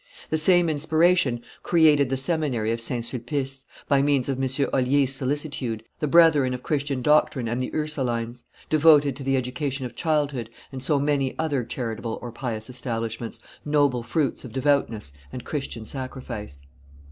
The 0.31 0.39
same 0.39 0.67
inspiration 0.67 1.41
created 1.61 2.09
the 2.09 2.17
seminary 2.17 2.71
of 2.71 2.81
St. 2.81 3.05
Sulpice, 3.05 3.65
by 3.87 4.01
means 4.01 4.27
of 4.29 4.41
M. 4.43 4.49
Olier's 4.73 5.13
solicitude, 5.13 5.83
the 5.99 6.07
brethren 6.07 6.55
of 6.55 6.63
Christian 6.63 7.03
Doctrine 7.03 7.47
and 7.47 7.61
the 7.61 7.69
Ursulines, 7.71 8.41
devoted 8.67 9.15
to 9.15 9.23
the 9.23 9.37
education 9.37 9.85
of 9.85 9.93
childhood, 9.95 10.49
and 10.71 10.81
so 10.81 10.99
many 10.99 11.37
other 11.37 11.63
charitable 11.63 12.17
or 12.19 12.31
pious 12.31 12.67
establishments, 12.67 13.39
noble 13.63 14.01
fruits 14.01 14.43
of 14.43 14.53
devoutness 14.53 15.13
and 15.31 15.45
Christian 15.45 15.85
sacrifice. 15.85 16.63